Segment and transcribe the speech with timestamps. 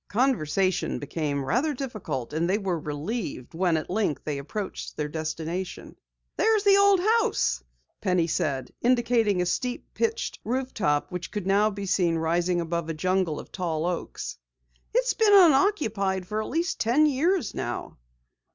[0.09, 5.95] Conversation became rather difficult and they were relieved when, at length, they approached their destination.
[6.37, 7.61] "There's the old house,"
[8.01, 11.45] Penny said, indicating a steep pitched roof top which could
[11.75, 14.39] be seen rising above a jungle of tall oaks.
[14.91, 17.99] "It's been unoccupied for at least ten years now."